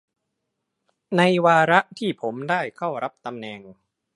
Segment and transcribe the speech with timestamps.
[1.17, 3.61] ในวาระที่ผมได้เข้ารับตำแหน่ง